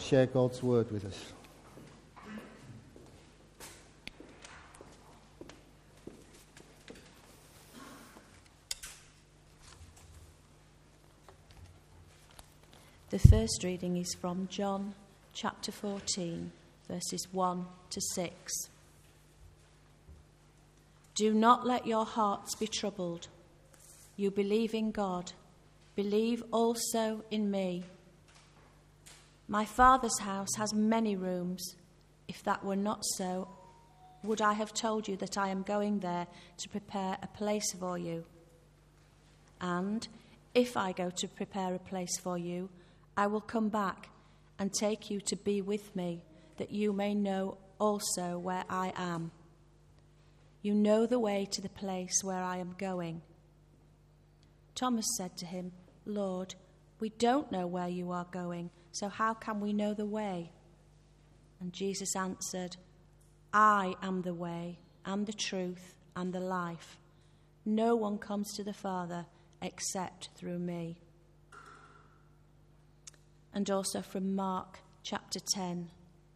share 0.00 0.26
God's 0.26 0.62
word 0.62 0.90
with 0.90 1.04
us. 1.04 1.32
The 13.10 13.18
first 13.18 13.64
reading 13.64 13.96
is 13.96 14.14
from 14.14 14.48
John 14.50 14.94
chapter 15.32 15.72
14, 15.72 16.52
verses 16.88 17.26
1 17.32 17.66
to 17.90 18.00
6. 18.00 18.52
Do 21.14 21.32
not 21.32 21.66
let 21.66 21.86
your 21.86 22.04
hearts 22.04 22.54
be 22.54 22.66
troubled. 22.66 23.28
You 24.16 24.30
believe 24.30 24.74
in 24.74 24.90
God, 24.90 25.32
believe 25.96 26.44
also 26.52 27.24
in 27.30 27.50
me. 27.50 27.84
My 29.50 29.64
Father's 29.64 30.18
house 30.20 30.54
has 30.58 30.74
many 30.74 31.16
rooms. 31.16 31.74
If 32.28 32.42
that 32.44 32.62
were 32.62 32.76
not 32.76 33.02
so, 33.16 33.48
would 34.22 34.42
I 34.42 34.52
have 34.52 34.74
told 34.74 35.08
you 35.08 35.16
that 35.16 35.38
I 35.38 35.48
am 35.48 35.62
going 35.62 36.00
there 36.00 36.26
to 36.58 36.68
prepare 36.68 37.16
a 37.22 37.26
place 37.28 37.72
for 37.72 37.96
you? 37.96 38.26
And 39.60 40.06
if 40.54 40.76
I 40.76 40.92
go 40.92 41.10
to 41.10 41.28
prepare 41.28 41.74
a 41.74 41.78
place 41.78 42.18
for 42.18 42.36
you, 42.36 42.68
I 43.16 43.26
will 43.26 43.40
come 43.40 43.70
back 43.70 44.10
and 44.58 44.70
take 44.72 45.10
you 45.10 45.20
to 45.22 45.36
be 45.36 45.62
with 45.62 45.96
me, 45.96 46.22
that 46.58 46.70
you 46.70 46.92
may 46.92 47.14
know 47.14 47.56
also 47.78 48.38
where 48.38 48.64
I 48.68 48.92
am. 48.96 49.30
You 50.60 50.74
know 50.74 51.06
the 51.06 51.20
way 51.20 51.48
to 51.52 51.62
the 51.62 51.68
place 51.70 52.22
where 52.22 52.42
I 52.42 52.58
am 52.58 52.74
going. 52.76 53.22
Thomas 54.74 55.06
said 55.16 55.36
to 55.38 55.46
him, 55.46 55.72
Lord, 56.04 56.54
we 57.00 57.10
don't 57.10 57.50
know 57.52 57.66
where 57.66 57.88
you 57.88 58.10
are 58.12 58.26
going, 58.30 58.70
so 58.92 59.08
how 59.08 59.34
can 59.34 59.60
we 59.60 59.72
know 59.72 59.94
the 59.94 60.06
way? 60.06 60.52
And 61.60 61.72
Jesus 61.72 62.16
answered, 62.16 62.76
I 63.52 63.94
am 64.02 64.22
the 64.22 64.34
way, 64.34 64.78
and 65.04 65.26
the 65.26 65.32
truth, 65.32 65.96
and 66.16 66.32
the 66.32 66.40
life. 66.40 66.98
No 67.64 67.96
one 67.96 68.18
comes 68.18 68.52
to 68.56 68.64
the 68.64 68.72
Father 68.72 69.26
except 69.60 70.30
through 70.36 70.58
me 70.58 70.98
and 73.58 73.70
also 73.70 74.02
from 74.02 74.36
Mark 74.36 74.78
chapter 75.02 75.40
10, 75.54 75.90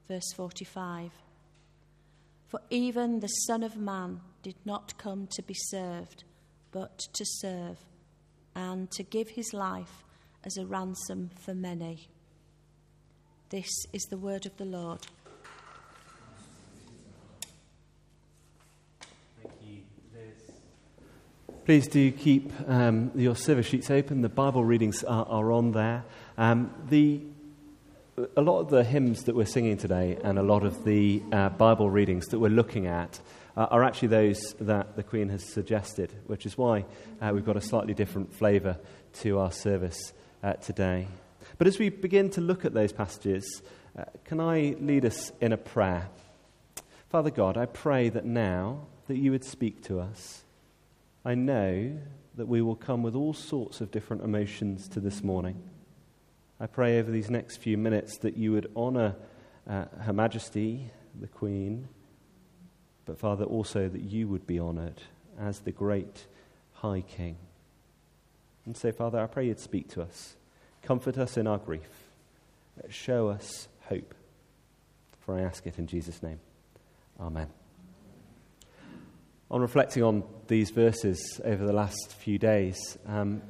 verse 0.08 0.32
45. 0.34 1.12
For 2.48 2.60
even 2.68 3.20
the 3.20 3.28
Son 3.28 3.62
of 3.62 3.76
Man 3.76 4.20
did 4.42 4.56
not 4.64 4.98
come 4.98 5.28
to 5.32 5.42
be 5.42 5.54
served, 5.54 6.24
but 6.70 6.98
to 7.12 7.24
serve, 7.24 7.78
and 8.54 8.90
to 8.92 9.02
give 9.02 9.30
his 9.30 9.54
life 9.54 10.04
as 10.44 10.56
a 10.56 10.66
ransom 10.66 11.30
for 11.38 11.54
many. 11.54 12.08
This 13.50 13.70
is 13.92 14.02
the 14.04 14.16
word 14.16 14.46
of 14.46 14.56
the 14.56 14.64
Lord. 14.64 15.00
Please 21.64 21.86
do 21.86 22.10
keep 22.10 22.50
um, 22.66 23.12
your 23.14 23.36
service 23.36 23.66
sheets 23.66 23.88
open. 23.88 24.22
The 24.22 24.28
Bible 24.28 24.64
readings 24.64 25.04
are, 25.04 25.24
are 25.26 25.52
on 25.52 25.70
there. 25.70 26.02
Um, 26.36 26.74
the, 26.88 27.20
a 28.36 28.42
lot 28.42 28.58
of 28.58 28.70
the 28.70 28.82
hymns 28.82 29.24
that 29.24 29.36
we're 29.36 29.44
singing 29.44 29.76
today 29.76 30.18
and 30.24 30.40
a 30.40 30.42
lot 30.42 30.64
of 30.64 30.82
the 30.84 31.22
uh, 31.30 31.50
Bible 31.50 31.88
readings 31.88 32.26
that 32.28 32.40
we're 32.40 32.48
looking 32.48 32.88
at 32.88 33.20
uh, 33.56 33.66
are 33.70 33.84
actually 33.84 34.08
those 34.08 34.40
that 34.60 34.96
the 34.96 35.04
Queen 35.04 35.28
has 35.28 35.44
suggested, 35.44 36.12
which 36.26 36.46
is 36.46 36.58
why 36.58 36.84
uh, 37.20 37.30
we've 37.32 37.46
got 37.46 37.56
a 37.56 37.60
slightly 37.60 37.94
different 37.94 38.34
flavour 38.34 38.76
to 39.20 39.38
our 39.38 39.52
service 39.52 40.12
uh, 40.42 40.54
today. 40.54 41.08
But 41.58 41.66
as 41.66 41.78
we 41.78 41.88
begin 41.88 42.30
to 42.30 42.40
look 42.40 42.64
at 42.64 42.74
those 42.74 42.92
passages, 42.92 43.62
uh, 43.98 44.04
can 44.24 44.40
I 44.40 44.76
lead 44.80 45.04
us 45.04 45.32
in 45.40 45.52
a 45.52 45.56
prayer? 45.56 46.08
Father 47.08 47.30
God, 47.30 47.56
I 47.56 47.66
pray 47.66 48.08
that 48.08 48.24
now 48.24 48.86
that 49.06 49.16
you 49.16 49.30
would 49.30 49.44
speak 49.44 49.82
to 49.84 50.00
us. 50.00 50.44
I 51.24 51.34
know 51.34 51.98
that 52.36 52.48
we 52.48 52.62
will 52.62 52.76
come 52.76 53.02
with 53.02 53.14
all 53.14 53.34
sorts 53.34 53.80
of 53.80 53.90
different 53.90 54.22
emotions 54.22 54.88
to 54.88 55.00
this 55.00 55.22
morning. 55.22 55.62
I 56.58 56.66
pray 56.66 56.98
over 56.98 57.10
these 57.10 57.28
next 57.28 57.58
few 57.58 57.76
minutes 57.76 58.18
that 58.18 58.36
you 58.36 58.52
would 58.52 58.70
honour 58.74 59.16
uh, 59.68 59.84
Her 60.00 60.12
Majesty, 60.12 60.90
the 61.20 61.26
Queen, 61.26 61.88
but 63.04 63.18
Father, 63.18 63.44
also 63.44 63.88
that 63.88 64.02
you 64.02 64.28
would 64.28 64.46
be 64.46 64.58
honoured 64.58 65.02
as 65.38 65.60
the 65.60 65.72
great 65.72 66.26
High 66.74 67.02
King. 67.02 67.36
And 68.66 68.76
so, 68.76 68.92
Father, 68.92 69.20
I 69.20 69.26
pray 69.26 69.46
you'd 69.46 69.60
speak 69.60 69.88
to 69.92 70.02
us, 70.02 70.36
comfort 70.82 71.18
us 71.18 71.36
in 71.36 71.46
our 71.46 71.58
grief, 71.58 71.88
show 72.88 73.28
us 73.28 73.68
hope. 73.88 74.14
For 75.20 75.36
I 75.36 75.42
ask 75.42 75.66
it 75.66 75.78
in 75.78 75.86
Jesus' 75.86 76.22
name. 76.22 76.40
Amen 77.20 77.48
on 79.52 79.60
reflecting 79.60 80.02
on 80.02 80.24
these 80.48 80.70
verses 80.70 81.38
over 81.44 81.66
the 81.66 81.74
last 81.74 82.14
few 82.14 82.38
days, 82.38 82.96
um, 83.06 83.42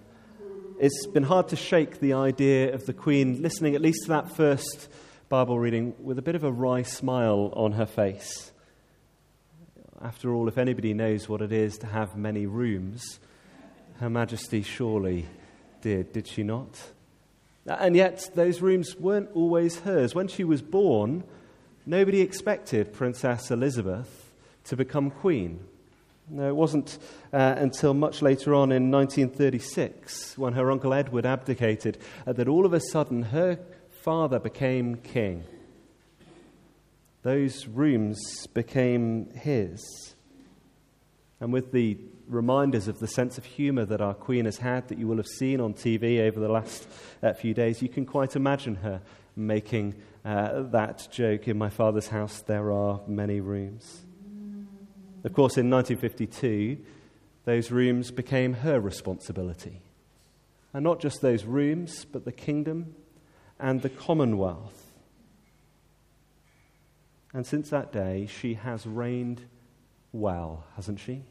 it's 0.81 1.07
been 1.07 1.23
hard 1.23 1.47
to 1.47 1.55
shake 1.55 2.01
the 2.01 2.15
idea 2.15 2.75
of 2.75 2.85
the 2.87 2.93
Queen 2.93 3.41
listening, 3.41 3.77
at 3.77 3.81
least 3.81 4.03
to 4.03 4.09
that 4.09 4.35
first 4.35 4.89
Bible 5.29 5.61
reading, 5.61 5.95
with 6.03 6.19
a 6.19 6.23
bit 6.23 6.35
of 6.35 6.43
a 6.43 6.51
wry 6.51 6.83
smile 6.83 7.53
on 7.55 7.71
her 7.73 7.87
face. 7.87 8.51
After 10.03 10.35
all, 10.35 10.49
if 10.49 10.59
anybody 10.59 10.93
knows 10.93 11.29
what 11.29 11.41
it 11.41 11.53
is 11.53 11.79
to 11.79 11.87
have 11.87 12.17
many 12.17 12.47
rooms, 12.47 13.21
Her 14.01 14.11
Majesty 14.11 14.63
surely 14.63 15.27
did, 15.81 16.13
did 16.13 16.27
she 16.27 16.43
not? 16.43 16.81
And 17.67 17.95
yet, 17.95 18.31
those 18.35 18.61
rooms 18.61 18.97
weren't 18.97 19.31
always 19.35 19.81
hers. 19.81 20.15
When 20.15 20.29
she 20.29 20.43
was 20.43 20.63
born, 20.63 21.23
nobody 21.87 22.21
expected 22.21 22.93
Princess 22.93 23.51
Elizabeth 23.51 24.33
to 24.65 24.77
become 24.77 25.11
queen. 25.11 25.61
No, 26.29 26.49
it 26.49 26.57
wasn't 26.57 26.99
uh, 27.33 27.55
until 27.59 27.95
much 27.95 28.23
later 28.23 28.55
on 28.55 28.73
in 28.73 28.91
1936, 28.91 30.39
when 30.39 30.55
her 30.55 30.71
uncle 30.71 30.95
Edward 30.95 31.27
abdicated, 31.27 31.99
uh, 32.27 32.33
that 32.33 32.49
all 32.49 32.65
of 32.65 32.73
a 32.73 32.81
sudden 32.81 33.23
her 33.23 33.59
father 34.03 34.39
became 34.39 34.97
king. 34.97 35.45
Those 37.23 37.69
rooms 37.69 38.47
became 38.49 39.31
his. 39.31 40.12
And 41.43 41.53
with 41.53 41.73
the 41.73 41.99
reminders 42.29 42.87
of 42.87 43.01
the 43.01 43.09
sense 43.09 43.37
of 43.37 43.45
humour 43.45 43.85
that 43.87 44.01
our 44.01 44.15
Queen 44.15 44.45
has 44.45 44.59
had, 44.59 44.87
that 44.87 44.99
you 44.99 45.09
will 45.09 45.17
have 45.17 45.27
seen 45.27 45.61
on 45.61 45.75
TV 45.75 46.21
over 46.21 46.39
the 46.39 46.49
last 46.49 46.87
uh, 47.21 47.33
few 47.33 47.53
days, 47.53 47.83
you 47.83 47.89
can 47.89 48.07
quite 48.07 48.37
imagine 48.37 48.77
her 48.77 49.03
making 49.35 49.97
uh, 50.25 50.63
that 50.71 51.09
joke 51.11 51.49
in 51.49 51.59
my 51.59 51.69
father's 51.69 52.07
house, 52.07 52.43
there 52.43 52.71
are 52.71 53.01
many 53.09 53.41
rooms. 53.41 54.03
Of 55.25 55.33
course, 55.33 55.59
in 55.59 55.69
1952, 55.69 56.79
those 57.45 57.73
rooms 57.73 58.13
became 58.13 58.53
her 58.55 58.79
responsibility. 58.79 59.83
And 60.73 60.85
not 60.85 61.01
just 61.01 61.23
those 61.23 61.43
rooms, 61.43 62.05
but 62.05 62.25
the 62.25 62.31
kingdom 62.31 62.95
and 63.59 63.83
the 63.83 63.91
commonwealth. 63.91 64.93
And 67.35 67.45
since 67.45 67.69
that 67.71 67.91
day, 67.91 68.29
she 68.31 68.55
has 68.55 68.87
reigned 68.87 69.43
well, 70.13 70.67
hasn't 70.77 71.01
she? 71.01 71.25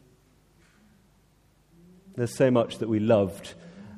There's 2.15 2.35
so 2.35 2.51
much 2.51 2.79
that 2.79 2.89
we 2.89 2.99
loved 2.99 3.53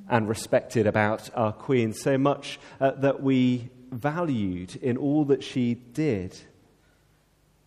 and 0.10 0.28
respected 0.28 0.86
about 0.88 1.30
our 1.36 1.52
Queen, 1.52 1.94
so 1.94 2.18
much 2.18 2.60
uh, 2.80 2.92
that 2.92 3.24
we 3.24 3.70
valued 3.92 4.76
in 4.78 4.98
all 4.98 5.26
that 5.26 5.44
she 5.44 5.76
did. 5.76 6.38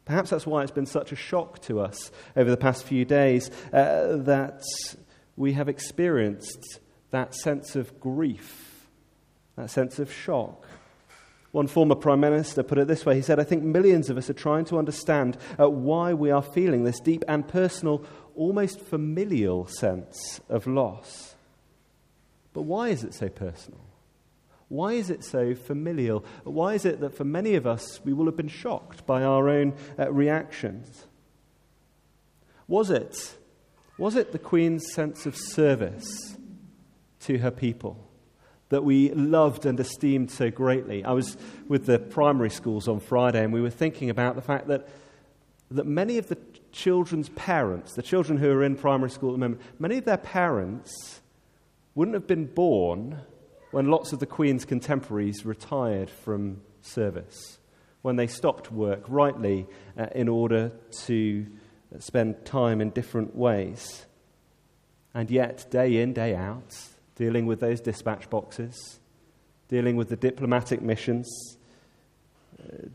Perhaps 0.05 0.31
that's 0.31 0.47
why 0.47 0.62
it's 0.62 0.71
been 0.71 0.87
such 0.87 1.12
a 1.12 1.17
shock 1.17 1.61
to 1.62 1.81
us 1.81 2.12
over 2.37 2.51
the 2.51 2.57
past 2.57 2.84
few 2.84 3.05
days 3.05 3.51
uh, 3.73 4.17
that 4.19 4.62
we 5.37 5.53
have 5.55 5.69
experienced 5.69 6.81
that 7.11 7.34
sense 7.34 7.75
of 7.75 7.99
grief, 8.01 8.87
that 9.57 9.71
sense 9.71 9.99
of 9.99 10.13
shock. 10.13 10.67
One 11.51 11.67
former 11.67 11.95
prime 11.95 12.21
minister 12.21 12.63
put 12.63 12.78
it 12.78 12.87
this 12.87 13.07
way 13.07 13.15
he 13.16 13.22
said, 13.22 13.41
I 13.41 13.45
think 13.45 13.63
millions 13.63 14.10
of 14.10 14.19
us 14.19 14.28
are 14.28 14.34
trying 14.34 14.66
to 14.66 14.78
understand 14.78 15.39
uh, 15.59 15.71
why 15.71 16.13
we 16.13 16.31
are 16.31 16.42
feeling 16.42 16.84
this 16.84 17.01
deep 17.01 17.25
and 17.27 17.49
personal, 17.49 18.04
almost 18.36 18.80
familial 18.80 19.66
sense 19.66 20.41
of 20.48 20.66
loss. 20.66 21.34
But 22.53 22.62
why 22.62 22.88
is 22.88 23.04
it 23.04 23.15
so 23.15 23.28
personal? 23.28 23.80
Why 24.68 24.92
is 24.92 25.10
it 25.10 25.24
so 25.24 25.54
familial? 25.54 26.24
Why 26.44 26.74
is 26.74 26.84
it 26.84 27.00
that 27.00 27.16
for 27.16 27.24
many 27.24 27.54
of 27.54 27.66
us 27.66 28.00
we 28.04 28.12
will 28.12 28.27
have 28.27 28.36
been 28.36 28.48
shocked 28.48 29.06
by 29.06 29.22
our 29.22 29.48
own 29.48 29.74
uh, 29.98 30.12
reactions? 30.12 31.06
Was 32.68 32.91
it, 32.91 33.36
was 33.97 34.16
it 34.16 34.33
the 34.33 34.39
Queen's 34.39 34.92
sense 34.92 35.24
of 35.24 35.36
service 35.36 36.36
to 37.21 37.39
her 37.39 37.53
people 37.53 38.03
that 38.71 38.82
we 38.82 39.10
loved 39.12 39.66
and 39.66 39.78
esteemed 39.78 40.32
so 40.32 40.50
greatly? 40.50 41.04
I 41.04 41.12
was 41.12 41.36
with 41.68 41.86
the 41.86 42.00
primary 42.00 42.50
schools 42.50 42.89
on 42.89 42.98
Friday 42.98 43.44
and 43.44 43.53
we 43.53 43.60
were 43.60 43.71
thinking 43.71 44.10
about 44.10 44.34
the 44.34 44.42
fact 44.42 44.66
that, 44.66 44.89
that 45.71 45.86
many 45.86 46.18
of 46.18 46.27
the 46.27 46.39
children's 46.77 47.31
parents, 47.31 47.95
the 47.95 48.03
children 48.03 48.39
who 48.39 48.51
are 48.51 48.63
in 48.63 48.77
primary 48.77 49.11
school 49.11 49.31
at 49.31 49.33
the 49.33 49.39
moment, 49.39 49.61
many 49.78 49.99
of 49.99 50.05
their 50.05 50.19
parents 50.19 51.21
wouldn't 51.95 52.15
have 52.15 52.27
been 52.27 52.45
born 52.45 53.19
when 53.71 53.91
lots 53.91 54.13
of 54.13 54.21
the 54.21 54.27
Queen's 54.27 54.65
contemporaries 54.65 55.45
retired 55.45 56.11
from 56.11 56.61
service, 56.83 57.59
when 58.03 58.17
they 58.17 58.27
stopped 58.27 58.71
work 58.71 59.03
rightly 59.09 59.67
uh, 59.99 60.07
in 60.15 60.28
order 60.28 60.71
to 61.05 61.47
spend 61.99 62.45
time 62.45 62.81
in 62.81 62.91
different 62.91 63.34
ways. 63.34 64.05
And 65.15 65.31
yet, 65.31 65.67
day 65.71 66.01
in, 66.03 66.13
day 66.13 66.37
out, 66.37 66.77
dealing 67.17 67.47
with 67.47 67.61
those 67.61 67.81
dispatch 67.81 68.28
boxes, 68.28 69.01
dealing 69.69 69.97
with 69.97 70.11
the 70.11 70.17
diplomatic 70.17 70.83
missions, 70.83 71.55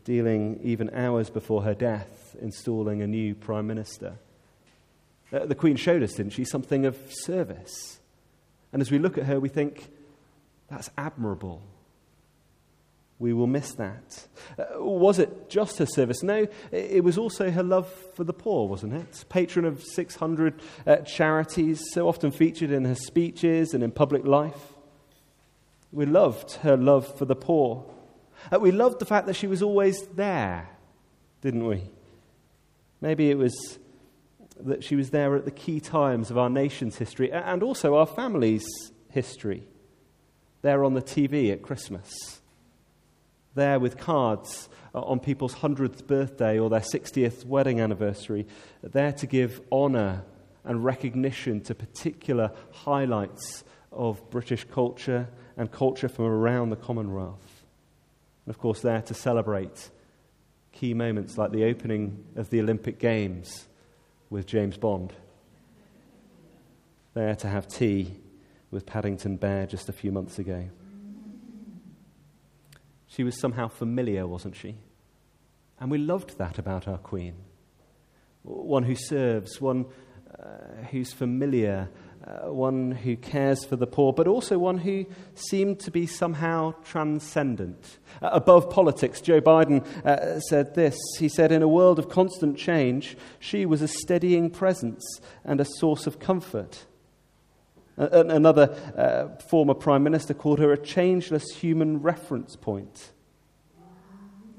dealing 0.04 0.60
even 0.62 0.90
hours 0.90 1.30
before 1.30 1.62
her 1.62 1.74
death, 1.74 2.36
installing 2.40 3.02
a 3.02 3.06
new 3.06 3.34
prime 3.34 3.66
minister. 3.66 4.18
Uh, 5.32 5.46
the 5.46 5.54
Queen 5.54 5.76
showed 5.76 6.02
us, 6.02 6.12
didn't 6.14 6.32
she, 6.32 6.44
something 6.44 6.84
of 6.84 6.96
service. 7.08 8.00
And 8.72 8.82
as 8.82 8.90
we 8.90 8.98
look 8.98 9.18
at 9.18 9.24
her, 9.24 9.40
we 9.40 9.48
think, 9.48 9.90
that's 10.68 10.90
admirable. 10.96 11.62
We 13.18 13.32
will 13.32 13.46
miss 13.46 13.72
that. 13.74 14.26
Uh, 14.58 14.82
was 14.82 15.18
it 15.18 15.48
just 15.48 15.78
her 15.78 15.86
service? 15.86 16.22
No, 16.22 16.48
it 16.72 17.04
was 17.04 17.16
also 17.16 17.50
her 17.50 17.62
love 17.62 17.88
for 18.14 18.24
the 18.24 18.32
poor, 18.32 18.68
wasn't 18.68 18.94
it? 18.94 19.24
Patron 19.28 19.64
of 19.64 19.82
600 19.82 20.60
uh, 20.86 20.96
charities, 20.96 21.82
so 21.92 22.08
often 22.08 22.32
featured 22.32 22.72
in 22.72 22.84
her 22.84 22.96
speeches 22.96 23.74
and 23.74 23.84
in 23.84 23.92
public 23.92 24.26
life. 24.26 24.72
We 25.92 26.06
loved 26.06 26.52
her 26.62 26.76
love 26.76 27.16
for 27.16 27.24
the 27.24 27.36
poor. 27.36 27.84
Uh, 28.50 28.58
we 28.58 28.72
loved 28.72 28.98
the 28.98 29.04
fact 29.04 29.26
that 29.26 29.34
she 29.34 29.46
was 29.46 29.62
always 29.62 30.06
there, 30.14 30.68
didn't 31.40 31.66
we? 31.66 31.82
Maybe 33.00 33.30
it 33.30 33.38
was 33.38 33.78
that 34.60 34.84
she 34.84 34.96
was 34.96 35.10
there 35.10 35.34
at 35.36 35.44
the 35.44 35.50
key 35.50 35.80
times 35.80 36.30
of 36.30 36.38
our 36.38 36.50
nation's 36.50 36.96
history 36.96 37.32
and 37.32 37.62
also 37.62 37.96
our 37.96 38.06
family's 38.06 38.64
history. 39.10 39.66
There 40.62 40.84
on 40.84 40.94
the 40.94 41.02
TV 41.02 41.52
at 41.52 41.62
Christmas. 41.62 42.40
There 43.54 43.80
with 43.80 43.98
cards 43.98 44.68
on 44.94 45.20
people's 45.20 45.56
100th 45.56 46.06
birthday 46.06 46.58
or 46.58 46.70
their 46.70 46.80
60th 46.80 47.44
wedding 47.44 47.80
anniversary. 47.80 48.46
There 48.82 49.12
to 49.12 49.26
give 49.26 49.60
honour 49.70 50.24
and 50.64 50.84
recognition 50.84 51.60
to 51.62 51.74
particular 51.74 52.52
highlights 52.70 53.64
of 53.90 54.30
British 54.30 54.64
culture 54.64 55.28
and 55.56 55.70
culture 55.70 56.08
from 56.08 56.26
around 56.26 56.70
the 56.70 56.76
Commonwealth. 56.76 57.51
And 58.46 58.54
of 58.54 58.58
course, 58.58 58.80
there 58.80 59.02
to 59.02 59.14
celebrate 59.14 59.90
key 60.72 60.94
moments 60.94 61.38
like 61.38 61.52
the 61.52 61.64
opening 61.64 62.24
of 62.36 62.50
the 62.50 62.60
Olympic 62.60 62.98
Games 62.98 63.66
with 64.30 64.46
James 64.46 64.76
Bond. 64.76 65.12
There 67.14 67.34
to 67.36 67.48
have 67.48 67.68
tea 67.68 68.16
with 68.70 68.86
Paddington 68.86 69.36
Bear 69.36 69.66
just 69.66 69.88
a 69.88 69.92
few 69.92 70.10
months 70.10 70.38
ago. 70.38 70.68
She 73.06 73.22
was 73.22 73.38
somehow 73.38 73.68
familiar, 73.68 74.26
wasn't 74.26 74.56
she? 74.56 74.76
And 75.78 75.90
we 75.90 75.98
loved 75.98 76.38
that 76.38 76.58
about 76.58 76.88
our 76.88 76.96
Queen. 76.96 77.34
One 78.42 78.84
who 78.84 78.94
serves, 78.94 79.60
one 79.60 79.84
uh, 80.42 80.84
who's 80.90 81.12
familiar, 81.12 81.90
uh, 82.24 82.52
one 82.52 82.92
who 82.92 83.16
cares 83.16 83.64
for 83.64 83.76
the 83.76 83.86
poor, 83.86 84.12
but 84.12 84.28
also 84.28 84.58
one 84.58 84.78
who 84.78 85.06
seemed 85.34 85.80
to 85.80 85.90
be 85.90 86.06
somehow 86.06 86.72
transcendent. 86.84 87.98
Uh, 88.20 88.30
above 88.32 88.70
politics, 88.70 89.20
Joe 89.20 89.40
Biden 89.40 89.84
uh, 90.04 90.38
said 90.40 90.74
this. 90.74 90.96
He 91.18 91.28
said, 91.28 91.50
In 91.50 91.62
a 91.62 91.68
world 91.68 91.98
of 91.98 92.08
constant 92.08 92.56
change, 92.56 93.16
she 93.40 93.66
was 93.66 93.82
a 93.82 93.88
steadying 93.88 94.50
presence 94.50 95.02
and 95.44 95.60
a 95.60 95.64
source 95.64 96.06
of 96.06 96.18
comfort. 96.18 96.86
Another 97.96 98.74
uh, 98.96 99.40
former 99.42 99.74
prime 99.74 100.02
minister 100.02 100.32
called 100.32 100.58
her 100.58 100.72
a 100.72 100.78
changeless 100.78 101.54
human 101.56 102.00
reference 102.02 102.56
point. 102.56 103.10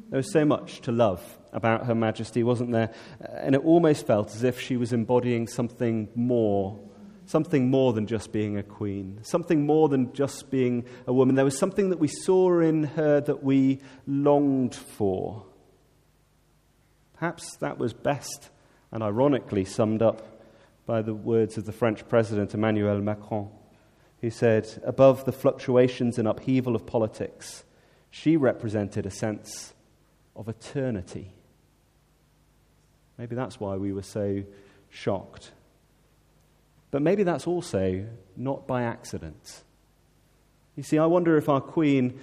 There 0.09 0.17
was 0.17 0.31
so 0.31 0.45
much 0.45 0.81
to 0.81 0.91
love 0.91 1.39
about 1.51 1.87
Her 1.87 1.95
Majesty, 1.95 2.43
wasn't 2.43 2.71
there? 2.71 2.93
And 3.21 3.55
it 3.55 3.65
almost 3.65 4.05
felt 4.05 4.35
as 4.35 4.43
if 4.43 4.59
she 4.59 4.77
was 4.77 4.93
embodying 4.93 5.47
something 5.47 6.09
more 6.13 6.79
something 7.25 7.69
more 7.69 7.93
than 7.93 8.07
just 8.07 8.31
being 8.31 8.57
a 8.57 8.63
queen, 8.63 9.19
something 9.23 9.65
more 9.65 9.89
than 9.89 10.13
just 10.13 10.49
being 10.49 10.85
a 11.07 11.13
woman. 11.13 11.35
There 11.35 11.45
was 11.45 11.57
something 11.57 11.89
that 11.89 11.99
we 11.99 12.07
saw 12.07 12.59
in 12.59 12.83
her 12.83 13.21
that 13.21 13.43
we 13.43 13.79
longed 14.05 14.75
for. 14.75 15.45
Perhaps 17.13 17.57
that 17.57 17.77
was 17.77 17.93
best 17.93 18.49
and 18.91 19.01
ironically 19.01 19.65
summed 19.65 20.01
up 20.01 20.41
by 20.85 21.01
the 21.01 21.13
words 21.13 21.57
of 21.57 21.65
the 21.65 21.71
French 21.71 22.07
President 22.07 22.53
Emmanuel 22.53 22.99
Macron, 22.99 23.49
who 24.21 24.29
said, 24.29 24.81
Above 24.85 25.25
the 25.25 25.31
fluctuations 25.31 26.17
and 26.17 26.27
upheaval 26.27 26.75
of 26.75 26.85
politics, 26.85 27.63
she 28.09 28.35
represented 28.35 29.05
a 29.05 29.11
sense 29.11 29.73
of 30.35 30.49
eternity. 30.49 31.33
Maybe 33.17 33.35
that's 33.35 33.59
why 33.59 33.77
we 33.77 33.93
were 33.93 34.03
so 34.03 34.43
shocked 34.89 35.51
but 36.93 37.01
maybe 37.01 37.23
that's 37.23 37.47
also 37.47 38.05
not 38.37 38.67
by 38.67 38.83
accident. 38.83 39.63
You 40.75 40.83
see, 40.83 40.99
I 40.99 41.07
wonder 41.07 41.37
if 41.37 41.49
our 41.49 41.59
Queen 41.59 42.19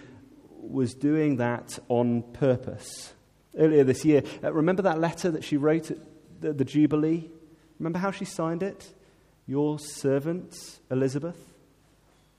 was 0.49 0.94
doing 0.94 1.38
that 1.38 1.76
on 1.88 2.22
purpose. 2.22 3.12
Earlier 3.58 3.82
this 3.82 4.05
year, 4.05 4.22
uh, 4.44 4.52
remember 4.52 4.82
that 4.82 5.00
letter 5.00 5.28
that 5.32 5.43
she 5.43 5.56
wrote 5.56 5.90
at 5.90 5.99
the, 6.40 6.52
the 6.52 6.64
Jubilee? 6.64 7.28
Remember 7.81 7.99
how 7.99 8.12
she 8.12 8.25
signed 8.25 8.62
it? 8.62 8.94
Your 9.49 9.81
servant, 9.81 10.55
Elizabeth. 10.88 11.49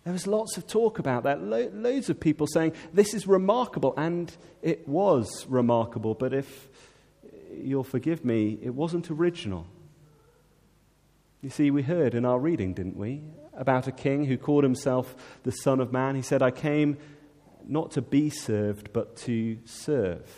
There 0.06 0.14
was 0.14 0.26
lots 0.26 0.56
of 0.56 0.66
talk 0.68 1.00
about 1.00 1.24
that. 1.24 1.44
Lo- 1.44 1.70
loads 1.74 2.10
of 2.10 2.18
people 2.18 2.48
saying, 2.48 2.72
This 2.94 3.14
is 3.14 3.28
remarkable. 3.28 3.94
And 3.98 4.34
it 4.62 4.88
was 4.88 5.46
remarkable. 5.50 6.14
But 6.14 6.34
if 6.34 6.70
you'll 7.62 7.84
forgive 7.84 8.24
me, 8.24 8.58
it 8.64 8.74
wasn't 8.74 9.12
original. 9.12 9.68
You 11.42 11.50
see, 11.50 11.72
we 11.72 11.82
heard 11.82 12.14
in 12.14 12.24
our 12.24 12.40
reading, 12.40 12.74
didn't 12.74 12.98
we, 12.98 13.24
about 13.56 13.88
a 13.88 13.92
king 13.92 14.26
who 14.26 14.38
called 14.38 14.64
himself 14.64 15.16
the 15.42 15.52
Son 15.52 15.80
of 15.80 15.92
Man. 15.92 16.16
He 16.16 16.22
said, 16.22 16.44
I 16.44 16.52
came 16.52 16.98
not 17.68 17.92
to 17.92 18.02
be 18.02 18.30
served, 18.30 18.94
but 18.94 19.16
to 19.18 19.58
serve. 19.66 20.30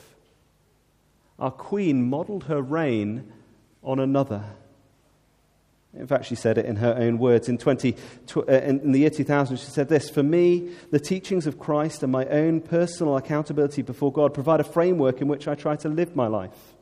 Our 1.37 1.51
queen 1.51 2.09
modeled 2.09 2.45
her 2.45 2.61
reign 2.61 3.33
on 3.83 3.99
another. 3.99 4.45
In 5.93 6.07
fact, 6.07 6.25
she 6.25 6.35
said 6.35 6.57
it 6.57 6.65
in 6.65 6.77
her 6.77 6.95
own 6.97 7.17
words. 7.17 7.49
In, 7.49 7.57
20, 7.57 7.95
uh, 8.37 8.41
in 8.51 8.93
the 8.93 8.99
year 8.99 9.09
2000, 9.09 9.57
she 9.57 9.65
said 9.65 9.89
this 9.89 10.09
For 10.09 10.23
me, 10.23 10.71
the 10.89 11.01
teachings 11.01 11.45
of 11.47 11.59
Christ 11.59 12.01
and 12.01 12.13
my 12.13 12.25
own 12.27 12.61
personal 12.61 13.17
accountability 13.17 13.81
before 13.81 14.11
God 14.11 14.33
provide 14.33 14.61
a 14.61 14.63
framework 14.63 15.19
in 15.19 15.27
which 15.27 15.49
I 15.49 15.55
try 15.55 15.75
to 15.77 15.89
live 15.89 16.15
my 16.15 16.27
life. 16.27 16.72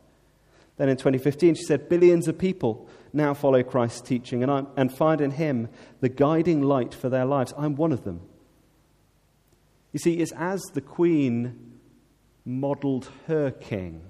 Then 0.77 0.89
in 0.89 0.97
2015, 0.97 1.55
she 1.55 1.63
said, 1.63 1.89
Billions 1.89 2.27
of 2.27 2.37
people 2.37 2.87
now 3.13 3.33
follow 3.33 3.61
Christ's 3.63 4.01
teaching 4.01 4.43
and, 4.43 4.67
and 4.75 4.95
find 4.95 5.21
in 5.21 5.31
him 5.31 5.69
the 5.99 6.09
guiding 6.09 6.61
light 6.61 6.93
for 6.93 7.09
their 7.09 7.25
lives. 7.25 7.53
I'm 7.57 7.75
one 7.75 7.91
of 7.91 8.03
them. 8.03 8.21
You 9.91 9.99
see, 9.99 10.15
it's 10.15 10.31
as 10.33 10.61
the 10.73 10.81
Queen 10.81 11.79
modeled 12.45 13.09
her 13.27 13.51
king, 13.51 14.01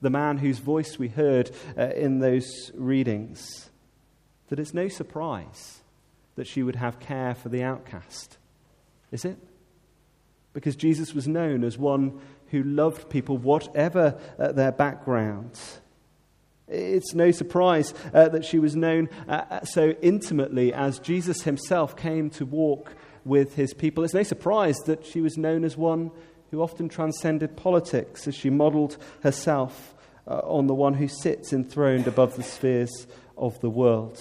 the 0.00 0.10
man 0.10 0.38
whose 0.38 0.58
voice 0.58 0.98
we 0.98 1.08
heard 1.08 1.50
uh, 1.76 1.88
in 1.88 2.18
those 2.18 2.70
readings, 2.74 3.70
that 4.48 4.60
it's 4.60 4.74
no 4.74 4.88
surprise 4.88 5.80
that 6.36 6.46
she 6.46 6.62
would 6.62 6.76
have 6.76 7.00
care 7.00 7.34
for 7.34 7.48
the 7.48 7.62
outcast. 7.62 8.38
Is 9.10 9.24
it? 9.24 9.38
Because 10.52 10.76
Jesus 10.76 11.14
was 11.14 11.26
known 11.26 11.64
as 11.64 11.78
one 11.78 12.20
who 12.48 12.62
loved 12.62 13.08
people, 13.08 13.38
whatever 13.38 14.20
uh, 14.38 14.52
their 14.52 14.72
background. 14.72 15.58
It's 16.66 17.14
no 17.14 17.30
surprise 17.30 17.92
uh, 18.14 18.28
that 18.30 18.44
she 18.44 18.58
was 18.58 18.74
known 18.74 19.08
uh, 19.28 19.44
uh, 19.50 19.64
so 19.64 19.90
intimately 20.00 20.72
as 20.72 20.98
Jesus 20.98 21.42
himself 21.42 21.96
came 21.96 22.30
to 22.30 22.46
walk 22.46 22.94
with 23.24 23.54
his 23.54 23.74
people. 23.74 24.02
It's 24.04 24.14
no 24.14 24.22
surprise 24.22 24.76
that 24.86 25.04
she 25.04 25.20
was 25.20 25.36
known 25.36 25.64
as 25.64 25.76
one 25.76 26.10
who 26.50 26.62
often 26.62 26.88
transcended 26.88 27.56
politics 27.56 28.26
as 28.26 28.34
she 28.34 28.48
modeled 28.48 28.96
herself 29.22 29.94
uh, 30.26 30.38
on 30.44 30.66
the 30.66 30.74
one 30.74 30.94
who 30.94 31.08
sits 31.08 31.52
enthroned 31.52 32.06
above 32.06 32.36
the 32.36 32.42
spheres 32.42 33.06
of 33.36 33.60
the 33.60 33.70
world. 33.70 34.18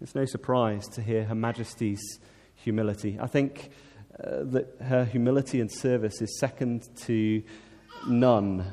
It's 0.00 0.14
no 0.14 0.24
surprise 0.24 0.86
to 0.88 1.02
hear 1.02 1.24
Her 1.24 1.34
Majesty's 1.34 2.02
humility. 2.56 3.18
I 3.20 3.26
think 3.26 3.70
uh, 4.18 4.42
that 4.44 4.76
her 4.80 5.04
humility 5.04 5.60
and 5.60 5.70
service 5.70 6.20
is 6.20 6.38
second 6.38 6.88
to 7.02 7.42
none 8.08 8.64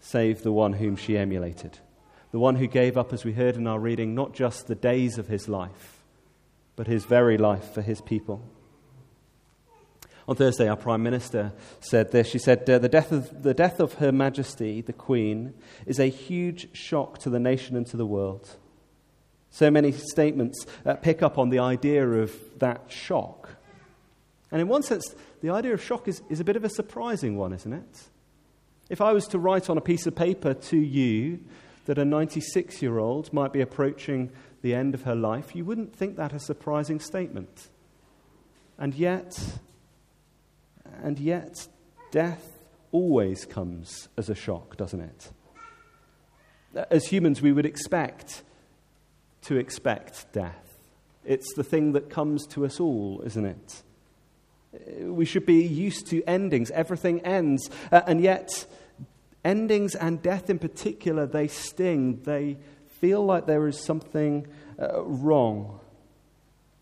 save 0.00 0.42
the 0.42 0.52
one 0.52 0.74
whom 0.74 0.96
she 0.96 1.16
emulated. 1.16 1.78
The 2.30 2.38
one 2.38 2.56
who 2.56 2.66
gave 2.66 2.96
up, 2.96 3.12
as 3.12 3.24
we 3.24 3.32
heard 3.32 3.56
in 3.56 3.66
our 3.66 3.78
reading, 3.78 4.14
not 4.14 4.34
just 4.34 4.66
the 4.66 4.74
days 4.74 5.18
of 5.18 5.28
his 5.28 5.48
life, 5.48 6.02
but 6.76 6.86
his 6.86 7.04
very 7.04 7.38
life 7.38 7.72
for 7.72 7.82
his 7.82 8.00
people. 8.00 8.42
On 10.28 10.36
Thursday, 10.36 10.68
our 10.68 10.76
Prime 10.76 11.02
Minister 11.02 11.52
said 11.80 12.12
this. 12.12 12.28
She 12.28 12.38
said, 12.38 12.66
the, 12.66 12.78
death 12.80 13.12
of, 13.12 13.42
the 13.42 13.54
death 13.54 13.80
of 13.80 13.94
Her 13.94 14.12
Majesty, 14.12 14.82
the 14.82 14.92
Queen, 14.92 15.54
is 15.86 15.98
a 15.98 16.06
huge 16.06 16.68
shock 16.76 17.18
to 17.20 17.30
the 17.30 17.40
nation 17.40 17.76
and 17.76 17.86
to 17.86 17.96
the 17.96 18.04
world. 18.04 18.56
So 19.50 19.70
many 19.70 19.90
statements 19.92 20.66
uh, 20.84 20.96
pick 20.96 21.22
up 21.22 21.38
on 21.38 21.48
the 21.48 21.60
idea 21.60 22.06
of 22.06 22.36
that 22.58 22.92
shock. 22.92 23.48
And 24.52 24.60
in 24.60 24.68
one 24.68 24.82
sense, 24.82 25.14
the 25.40 25.48
idea 25.48 25.72
of 25.72 25.82
shock 25.82 26.06
is, 26.06 26.20
is 26.28 26.40
a 26.40 26.44
bit 26.44 26.56
of 26.56 26.64
a 26.64 26.68
surprising 26.68 27.38
one, 27.38 27.54
isn't 27.54 27.72
it? 27.72 28.08
If 28.88 29.00
I 29.00 29.12
was 29.12 29.26
to 29.28 29.38
write 29.38 29.68
on 29.68 29.76
a 29.76 29.82
piece 29.82 30.06
of 30.06 30.14
paper 30.14 30.54
to 30.54 30.76
you 30.78 31.40
that 31.84 31.98
a 31.98 32.04
96 32.04 32.80
year 32.80 32.98
old 32.98 33.32
might 33.32 33.52
be 33.52 33.60
approaching 33.60 34.30
the 34.62 34.74
end 34.74 34.94
of 34.94 35.02
her 35.02 35.14
life, 35.14 35.54
you 35.54 35.64
wouldn't 35.64 35.94
think 35.94 36.16
that 36.16 36.32
a 36.32 36.38
surprising 36.38 37.00
statement. 37.00 37.68
And 38.78 38.94
yet, 38.94 39.38
and 41.02 41.18
yet, 41.18 41.68
death 42.10 42.58
always 42.92 43.44
comes 43.44 44.08
as 44.16 44.30
a 44.30 44.34
shock, 44.34 44.76
doesn't 44.76 45.00
it? 45.00 45.30
As 46.90 47.06
humans, 47.06 47.42
we 47.42 47.52
would 47.52 47.66
expect 47.66 48.42
to 49.42 49.56
expect 49.56 50.32
death. 50.32 50.78
It's 51.24 51.52
the 51.54 51.64
thing 51.64 51.92
that 51.92 52.08
comes 52.08 52.46
to 52.48 52.64
us 52.64 52.80
all, 52.80 53.22
isn't 53.24 53.44
it? 53.44 53.82
We 55.00 55.24
should 55.24 55.46
be 55.46 55.62
used 55.64 56.08
to 56.08 56.22
endings. 56.24 56.70
Everything 56.70 57.20
ends. 57.20 57.70
Uh, 57.90 58.02
and 58.06 58.20
yet, 58.20 58.66
endings 59.44 59.94
and 59.94 60.20
death 60.22 60.50
in 60.50 60.58
particular, 60.58 61.26
they 61.26 61.48
sting. 61.48 62.20
They 62.22 62.58
feel 63.00 63.24
like 63.24 63.46
there 63.46 63.66
is 63.66 63.82
something 63.82 64.46
uh, 64.80 65.02
wrong. 65.02 65.80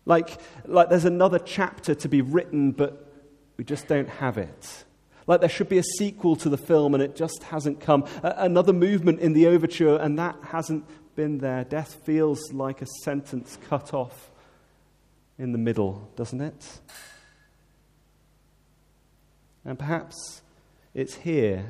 Like, 0.05 0.39
like 0.65 0.89
there's 0.89 1.05
another 1.05 1.39
chapter 1.39 1.95
to 1.95 2.09
be 2.09 2.21
written, 2.21 2.71
but 2.71 3.11
we 3.57 3.63
just 3.63 3.87
don't 3.87 4.09
have 4.09 4.37
it. 4.37 4.85
Like 5.27 5.41
there 5.41 5.49
should 5.49 5.67
be 5.67 5.77
a 5.77 5.83
sequel 5.83 6.37
to 6.37 6.49
the 6.49 6.57
film 6.57 6.93
and 6.93 7.03
it 7.03 7.15
just 7.15 7.43
hasn't 7.43 7.81
come. 7.81 8.05
Another 8.23 8.71
movement 8.71 9.19
in 9.19 9.33
the 9.33 9.47
overture 9.47 9.97
and 9.97 10.17
that 10.17 10.37
hasn't 10.41 10.85
been 11.15 11.39
there. 11.39 11.65
Death 11.65 11.95
feels 12.05 12.53
like 12.53 12.81
a 12.81 12.85
sentence 13.03 13.57
cut 13.67 13.93
off 13.93 14.31
in 15.37 15.51
the 15.51 15.57
middle, 15.57 16.09
doesn't 16.15 16.39
it? 16.39 16.79
And 19.67 19.77
perhaps 19.77 20.41
it's 20.93 21.13
here, 21.13 21.65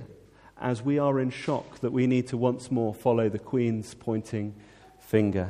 as 0.62 0.84
we 0.84 1.00
are 1.00 1.20
in 1.20 1.32
shock, 1.32 1.80
that 1.80 1.92
we 1.92 2.06
need 2.06 2.28
to 2.28 2.38
once 2.38 2.72
more 2.72 2.94
follow 2.94 3.28
the 3.28 3.40
Queen's 3.40 3.96
pointing 3.96 4.54
finger. 5.00 5.50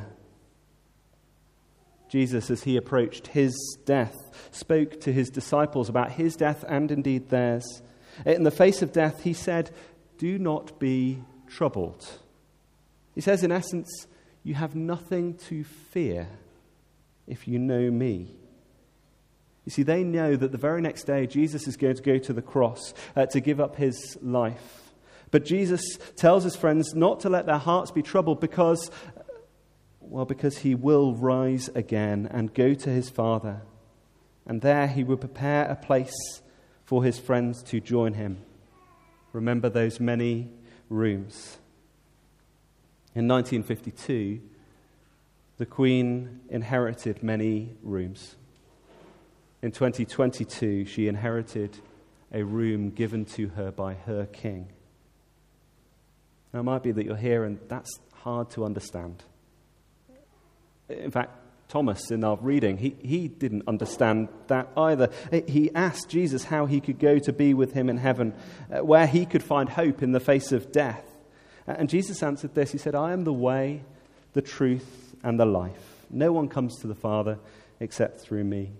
Jesus, 2.08 2.50
as 2.50 2.62
he 2.62 2.78
approached 2.78 3.28
his 3.28 3.54
death, 3.84 4.16
spoke 4.50 4.98
to 5.02 5.12
his 5.12 5.28
disciples 5.28 5.90
about 5.90 6.12
his 6.12 6.36
death 6.36 6.64
and 6.66 6.90
indeed 6.90 7.28
theirs. 7.28 7.82
In 8.24 8.44
the 8.44 8.50
face 8.50 8.80
of 8.80 8.92
death, 8.92 9.22
he 9.22 9.34
said, 9.34 9.70
Do 10.16 10.38
not 10.38 10.80
be 10.80 11.22
troubled. 11.46 12.06
He 13.14 13.20
says, 13.20 13.42
in 13.42 13.52
essence, 13.52 14.06
you 14.42 14.54
have 14.54 14.74
nothing 14.74 15.34
to 15.48 15.64
fear 15.64 16.28
if 17.26 17.46
you 17.46 17.58
know 17.58 17.90
me. 17.90 18.30
You 19.68 19.70
see, 19.70 19.82
they 19.82 20.02
know 20.02 20.34
that 20.34 20.50
the 20.50 20.56
very 20.56 20.80
next 20.80 21.04
day 21.04 21.26
Jesus 21.26 21.68
is 21.68 21.76
going 21.76 21.96
to 21.96 22.02
go 22.02 22.16
to 22.16 22.32
the 22.32 22.40
cross 22.40 22.94
uh, 23.14 23.26
to 23.26 23.38
give 23.38 23.60
up 23.60 23.76
his 23.76 24.16
life. 24.22 24.94
But 25.30 25.44
Jesus 25.44 25.98
tells 26.16 26.44
his 26.44 26.56
friends 26.56 26.94
not 26.94 27.20
to 27.20 27.28
let 27.28 27.44
their 27.44 27.58
hearts 27.58 27.90
be 27.90 28.00
troubled 28.00 28.40
because, 28.40 28.90
well, 30.00 30.24
because 30.24 30.56
he 30.56 30.74
will 30.74 31.12
rise 31.14 31.68
again 31.74 32.26
and 32.30 32.54
go 32.54 32.72
to 32.72 32.88
his 32.88 33.10
Father. 33.10 33.60
And 34.46 34.62
there 34.62 34.86
he 34.86 35.04
will 35.04 35.18
prepare 35.18 35.66
a 35.66 35.76
place 35.76 36.16
for 36.86 37.04
his 37.04 37.18
friends 37.18 37.62
to 37.64 37.78
join 37.78 38.14
him. 38.14 38.38
Remember 39.34 39.68
those 39.68 40.00
many 40.00 40.48
rooms. 40.88 41.58
In 43.14 43.28
1952, 43.28 44.40
the 45.58 45.66
Queen 45.66 46.40
inherited 46.48 47.22
many 47.22 47.76
rooms. 47.82 48.36
In 49.60 49.72
2022, 49.72 50.84
she 50.84 51.08
inherited 51.08 51.76
a 52.32 52.42
room 52.44 52.90
given 52.90 53.24
to 53.24 53.48
her 53.48 53.72
by 53.72 53.94
her 53.94 54.26
king. 54.26 54.68
Now, 56.52 56.60
it 56.60 56.62
might 56.62 56.82
be 56.82 56.92
that 56.92 57.04
you're 57.04 57.16
here 57.16 57.44
and 57.44 57.58
that's 57.68 57.98
hard 58.14 58.50
to 58.50 58.64
understand. 58.64 59.22
In 60.88 61.10
fact, 61.10 61.30
Thomas, 61.68 62.10
in 62.10 62.24
our 62.24 62.38
reading, 62.40 62.78
he, 62.78 62.96
he 63.02 63.28
didn't 63.28 63.64
understand 63.66 64.28
that 64.46 64.68
either. 64.76 65.10
He 65.46 65.70
asked 65.74 66.08
Jesus 66.08 66.44
how 66.44 66.64
he 66.64 66.80
could 66.80 66.98
go 66.98 67.18
to 67.18 67.32
be 67.32 67.52
with 67.52 67.72
him 67.72 67.90
in 67.90 67.98
heaven, 67.98 68.34
uh, 68.72 68.82
where 68.82 69.06
he 69.06 69.26
could 69.26 69.42
find 69.42 69.68
hope 69.68 70.02
in 70.02 70.12
the 70.12 70.20
face 70.20 70.52
of 70.52 70.72
death. 70.72 71.04
And 71.66 71.90
Jesus 71.90 72.22
answered 72.22 72.54
this 72.54 72.72
He 72.72 72.78
said, 72.78 72.94
I 72.94 73.12
am 73.12 73.24
the 73.24 73.34
way, 73.34 73.82
the 74.32 74.40
truth, 74.40 75.14
and 75.22 75.38
the 75.38 75.44
life. 75.44 76.06
No 76.08 76.32
one 76.32 76.48
comes 76.48 76.78
to 76.78 76.86
the 76.86 76.94
Father 76.94 77.38
except 77.80 78.20
through 78.20 78.44
me. 78.44 78.72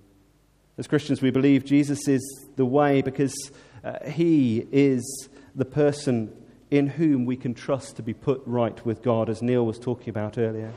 As 0.78 0.86
Christians, 0.86 1.20
we 1.20 1.30
believe 1.32 1.64
Jesus 1.64 2.06
is 2.06 2.22
the 2.54 2.64
way 2.64 3.02
because 3.02 3.34
uh, 3.82 4.08
he 4.08 4.64
is 4.70 5.28
the 5.56 5.64
person 5.64 6.32
in 6.70 6.86
whom 6.86 7.26
we 7.26 7.36
can 7.36 7.52
trust 7.52 7.96
to 7.96 8.02
be 8.02 8.14
put 8.14 8.40
right 8.46 8.84
with 8.86 9.02
God, 9.02 9.28
as 9.28 9.42
Neil 9.42 9.66
was 9.66 9.78
talking 9.78 10.10
about 10.10 10.38
earlier. 10.38 10.72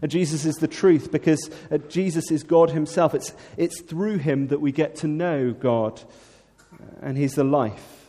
And 0.00 0.10
Jesus 0.10 0.46
is 0.46 0.56
the 0.56 0.68
truth 0.68 1.12
because 1.12 1.50
uh, 1.70 1.78
Jesus 1.78 2.30
is 2.30 2.44
God 2.44 2.70
himself. 2.70 3.14
It's, 3.14 3.34
it's 3.58 3.82
through 3.82 4.18
him 4.18 4.48
that 4.48 4.60
we 4.60 4.72
get 4.72 4.96
to 4.96 5.06
know 5.06 5.52
God, 5.52 6.02
and 7.02 7.18
he's 7.18 7.34
the 7.34 7.44
life. 7.44 8.06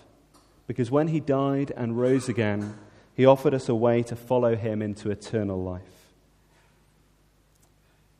Because 0.66 0.92
when 0.92 1.08
he 1.08 1.20
died 1.20 1.74
and 1.76 2.00
rose 2.00 2.30
again, 2.30 2.76
he 3.16 3.26
offered 3.26 3.54
us 3.54 3.68
a 3.68 3.76
way 3.76 4.04
to 4.04 4.16
follow 4.16 4.56
him 4.56 4.82
into 4.82 5.12
eternal 5.12 5.62
life. 5.62 5.82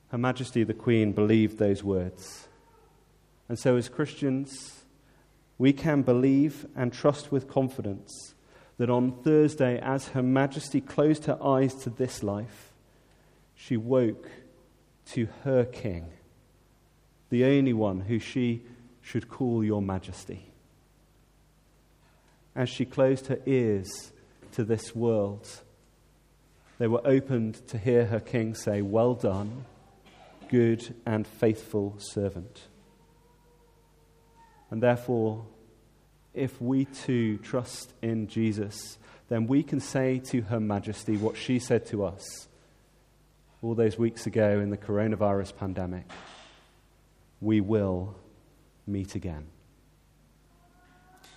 Her 0.10 0.18
Majesty 0.18 0.64
the 0.64 0.74
Queen 0.74 1.12
believed 1.12 1.58
those 1.58 1.84
words. 1.84 2.47
And 3.50 3.58
so, 3.58 3.78
as 3.78 3.90
Christians, 3.90 4.84
we 5.58 5.74
can 5.74 6.02
believe 6.02 6.66
and 6.76 6.92
trust 6.92 7.32
with 7.32 7.48
confidence 7.48 8.36
that 8.78 8.90
on 8.90 9.12
Thursday, 9.24 9.80
as 9.80 10.10
Her 10.10 10.22
Majesty 10.22 10.82
closed 10.82 11.26
her 11.26 11.42
eyes 11.44 11.74
to 11.76 11.90
this 11.90 12.22
life, 12.22 12.74
she 13.56 13.76
woke 13.76 14.30
to 15.14 15.28
her 15.44 15.66
King, 15.66 16.10
the 17.30 17.46
only 17.46 17.74
one 17.74 18.02
who 18.02 18.20
she 18.20 18.62
should 19.02 19.30
call 19.30 19.64
Your 19.64 19.82
Majesty. 19.82 20.52
As 22.56 22.70
she 22.70 22.86
closed 22.86 23.28
her 23.28 23.40
ears 23.46 24.12
to 24.52 24.64
this 24.64 24.96
world, 24.96 25.48
they 26.78 26.88
were 26.88 27.06
opened 27.06 27.66
to 27.68 27.78
hear 27.78 28.06
her 28.06 28.20
King 28.20 28.54
say, 28.54 28.82
Well 28.82 29.16
done, 29.16 29.66
good 30.50 30.94
and 31.06 31.26
faithful 31.26 31.96
servant. 31.98 32.62
And 34.70 34.82
therefore, 34.82 35.46
if 36.34 36.62
we 36.62 36.86
too 36.86 37.38
trust 37.38 37.94
in 38.02 38.28
Jesus, 38.28 38.98
then 39.30 39.48
we 39.48 39.64
can 39.64 39.80
say 39.80 40.20
to 40.20 40.42
Her 40.42 40.60
Majesty 40.60 41.18
what 41.18 41.38
she 41.38 41.60
said 41.60 41.86
to 41.88 42.04
us 42.04 42.48
all 43.62 43.76
those 43.76 43.98
weeks 43.98 44.28
ago 44.28 44.60
in 44.60 44.70
the 44.70 44.78
coronavirus 44.78 45.56
pandemic 45.56 46.06
we 47.42 47.62
will 47.62 48.16
meet 48.86 49.16
again. 49.16 49.48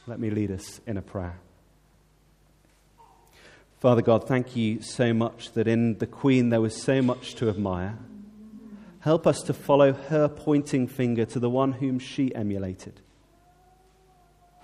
Let 0.07 0.19
me 0.19 0.31
lead 0.31 0.51
us 0.51 0.81
in 0.87 0.97
a 0.97 1.03
prayer. 1.03 1.39
Father 3.79 4.03
God, 4.03 4.27
thank 4.27 4.57
you 4.57 4.83
so 4.83 5.15
much 5.15 5.53
that 5.53 5.67
in 5.67 5.99
the 5.99 6.07
Queen 6.07 6.51
there 6.51 6.61
was 6.61 6.81
so 6.81 7.01
much 7.01 7.35
to 7.37 7.49
admire. 7.49 7.99
Help 9.01 9.27
us 9.27 9.43
to 9.43 9.55
follow 9.55 9.93
her 9.93 10.29
pointing 10.29 10.87
finger 10.87 11.25
to 11.25 11.39
the 11.39 11.49
one 11.49 11.73
whom 11.73 11.99
she 11.99 12.35
emulated. 12.35 13.01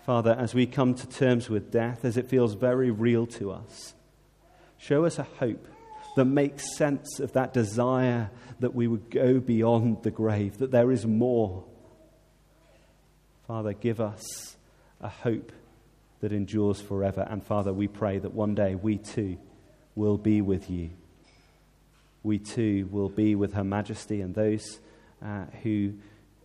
Father, 0.07 0.37
as 0.39 0.55
we 0.55 0.67
come 0.67 0.95
to 0.95 1.09
terms 1.09 1.51
with 1.51 1.73
death, 1.73 2.05
as 2.05 2.17
it 2.17 2.29
feels 2.29 2.55
very 2.55 2.93
real 2.93 3.27
to 3.27 3.51
us, 3.51 3.93
show 4.79 5.05
us 5.05 5.19
a 5.19 5.25
hope 5.25 5.67
that 6.15 6.27
makes 6.27 6.77
sense 6.77 7.19
of 7.19 7.33
that 7.33 7.53
desire 7.53 8.31
that 8.61 8.73
we 8.73 8.87
would 8.87 9.11
go 9.11 9.41
beyond 9.41 10.05
the 10.05 10.13
grave, 10.13 10.59
that 10.59 10.71
there 10.71 10.93
is 10.93 11.05
more. 11.05 11.65
Father, 13.49 13.73
give 13.73 14.01
us 14.01 14.57
a 15.01 15.09
hope 15.09 15.51
that 16.21 16.31
endures 16.31 16.81
forever. 16.81 17.27
And 17.29 17.45
Father, 17.45 17.73
we 17.73 17.89
pray 17.89 18.19
that 18.19 18.33
one 18.33 18.55
day 18.55 18.77
we 18.77 18.99
too 18.99 19.37
will 19.97 20.19
be 20.19 20.41
with 20.41 20.71
you. 20.71 20.91
We 22.23 22.39
too 22.39 22.89
will 22.93 23.09
be 23.09 23.35
with 23.35 23.55
Her 23.55 23.65
Majesty 23.65 24.21
and 24.21 24.37
those 24.37 24.79
uh, 25.21 25.47
who 25.65 25.95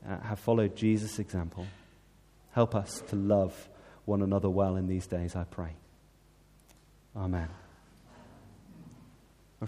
uh, 0.04 0.18
have 0.22 0.40
followed 0.40 0.76
Jesus' 0.76 1.20
example. 1.20 1.68
Help 2.54 2.76
us 2.76 3.02
to 3.08 3.16
love 3.16 3.70
one 4.06 4.22
another 4.22 4.50
well 4.50 4.76
in 4.76 4.88
these 4.88 5.08
days, 5.08 5.36
I 5.36 5.44
pray. 5.46 5.76
Amen. 7.16 7.50